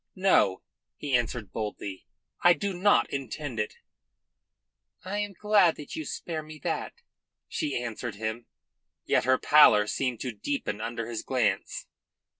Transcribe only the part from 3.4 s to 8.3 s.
it." "I am glad that you spare me that," she answered